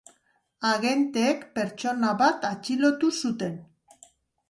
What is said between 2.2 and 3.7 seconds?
bat atxilotu zuten.